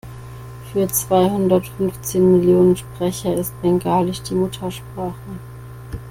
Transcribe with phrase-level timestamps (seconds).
[0.73, 5.29] Für zweihundert-fünfzehn Millionen Sprecher ist Bengalisch die Muttersprache.